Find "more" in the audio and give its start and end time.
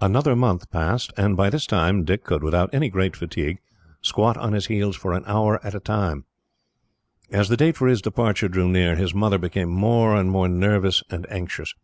9.70-10.16, 10.32-10.48